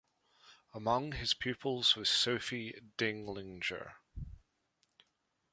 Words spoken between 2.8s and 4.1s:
Dinglinger.